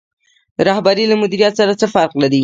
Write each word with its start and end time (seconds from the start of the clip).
رهبري 0.67 1.05
له 1.09 1.15
مدیریت 1.23 1.53
سره 1.59 1.73
څه 1.79 1.85
فرق 1.93 2.13
لري؟ 2.21 2.39